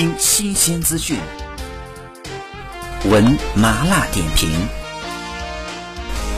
[0.00, 1.18] 听新鲜资讯，
[3.04, 4.48] 闻麻辣点评，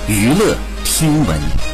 [0.09, 1.72] 娱乐听闻。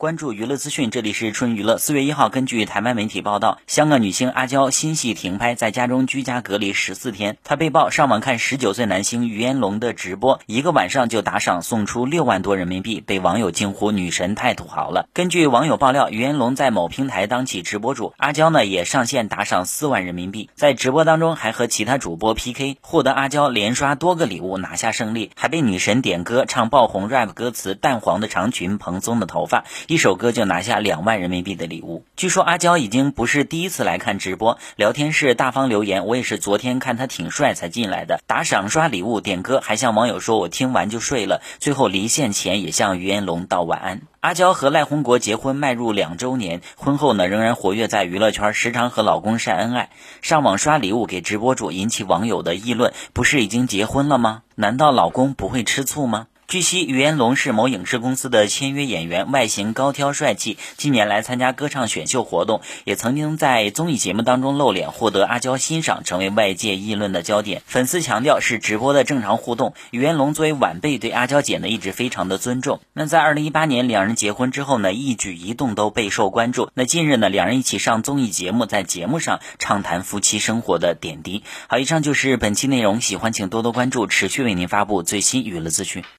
[0.00, 1.76] 关注娱乐资讯，这里是春娱乐。
[1.76, 7.36] 四月一号，根据台湾媒体报道，香港女星阿娇新戏停拍，在家中居家隔离十四天。
[7.44, 15.06] 她被曝上网看十九岁男星于彦龙的直播，一个晚上就打赏送出六万多人民币，被网友惊呼“女神太土豪了”。
[15.12, 29.64] 根据网友爆料，于彦龙在某平台当起直播主，阿娇呢也上线打赏四万人民币，在直播当中还和其他主播 PK，获得阿娇连刷多个礼物，拿下胜利，还被女神点歌唱爆红 rap 歌词“淡黄的长裙，蓬松的头发”。
[29.90, 32.04] 一首歌就拿下两万人民币的礼物。
[32.14, 38.20] 据说阿娇已经不是第一次来看直播，聊天室大方留言，我也是昨天看他挺帅才进来的。
[38.24, 41.42] 打赏、刷礼物、点歌，还向网友说我听完就睡了。
[41.58, 44.02] 最后离线前也向于彦龙道晚安。
[44.20, 49.90] 阿娇和赖宏国结婚迈入两周年，婚后呢仍然活跃在娱乐圈，时常和老公晒恩爱，
[50.22, 52.92] 上网刷礼物给直播主，引起网友的议论。
[53.12, 54.42] 不是已经结婚了吗？
[54.54, 56.28] 难道老公不会吃醋吗？
[56.50, 60.58] 据悉，于彦龙是某影视公司的签约演员，外形高挑帅气。
[60.76, 67.62] 近年来参加歌唱选秀活动，也曾经在综艺节目当中露脸，获得阿娇欣赏，成为外界议论的焦点。
[67.66, 69.74] 粉丝强调是直播的正常互动。
[69.92, 72.80] 于彦龙作为晚辈，对阿娇姐呢一直非常的尊重。
[72.94, 76.68] 那在二零一八年两人结婚之后呢，一举一动都备受关注。
[76.74, 81.44] 那近日呢，两人一起上综艺节目，在节目上畅谈夫妻生活的点滴。
[81.68, 86.02] 好，以上就是本期内容，喜欢请多多关注，持续为您发布最新娱乐资讯。